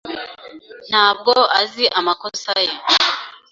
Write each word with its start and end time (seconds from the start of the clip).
Ntabwo 0.89 1.33
azi 1.59 1.85
amakosa 1.99 2.53
ye. 2.67 2.73